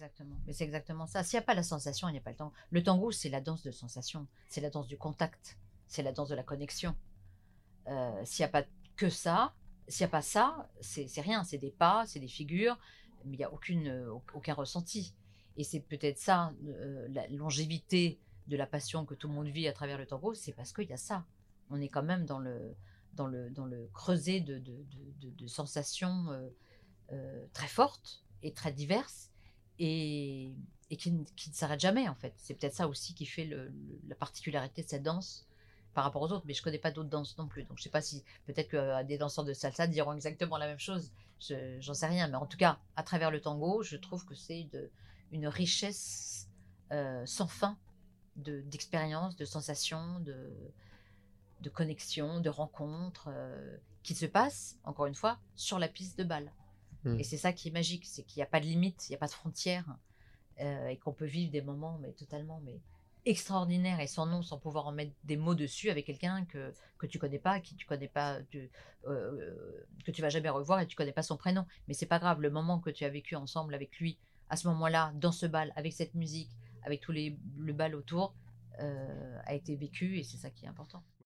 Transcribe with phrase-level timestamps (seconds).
[0.00, 0.36] Exactement.
[0.46, 1.22] Mais c'est exactement ça.
[1.22, 2.54] S'il n'y a pas la sensation, il n'y a pas le tango.
[2.70, 4.26] Le tango, c'est la danse de sensation.
[4.48, 5.58] C'est la danse du contact.
[5.88, 6.96] C'est la danse de la connexion.
[7.86, 8.64] Euh, s'il n'y a pas
[8.96, 9.52] que ça,
[9.88, 11.44] s'il n'y a pas ça, c'est rien.
[11.44, 12.78] C'est des pas, c'est des figures,
[13.26, 15.14] mais il n'y a euh, aucun ressenti.
[15.58, 19.68] Et c'est peut-être ça, euh, la longévité de la passion que tout le monde vit
[19.68, 21.26] à travers le tango, c'est parce qu'il y a ça.
[21.68, 22.74] On est quand même dans le,
[23.92, 26.50] creuset de sensations
[27.52, 29.29] très fortes et très diverses
[29.80, 30.52] et,
[30.96, 32.34] qui, ne s'arrête jamais en fait.
[32.36, 33.48] C'est peut-être ça aussi qui fait
[34.08, 35.46] la particularité de cette danse
[35.94, 37.64] par rapport aux autres, mais je connais pas d'autres danses non plus.
[37.64, 40.66] Donc je sais pas si peut-être que euh, des danseurs de salsa diront exactement la
[40.66, 41.10] même chose.
[41.78, 44.68] J'en sais rien, mais en tout cas, à travers le tango, je trouve que c'est
[45.32, 46.48] une richesse
[46.92, 47.78] euh, sans fin
[48.36, 50.52] d'expériences, de, sensations, de,
[51.62, 56.24] de connexions, de rencontres euh, qui se passent, encore une fois, sur la piste de
[56.24, 56.52] balle.
[57.04, 57.18] Mmh.
[57.18, 59.16] Et c'est ça qui est magique, c'est qu'il n'y a pas de limite, il n'y
[59.16, 59.96] a pas de frontières,
[60.60, 62.80] euh, et qu'on peut vivre des moments mais totalement mais
[63.26, 67.06] extraordinaires et sans nom, sans pouvoir en mettre des mots dessus avec quelqu'un que que
[67.06, 68.70] tu connais pas, qui tu connais pas, tu,
[69.06, 69.54] euh,
[70.04, 71.66] que tu vas jamais revoir et tu connais pas son prénom.
[71.88, 74.18] Mais c'est pas grave, le moment que tu as vécu ensemble avec lui
[74.50, 76.50] à ce moment-là, dans ce bal, avec cette musique,
[76.82, 78.34] avec tous les le bal autour,
[78.80, 81.02] euh, a été vécu et c'est ça qui est important.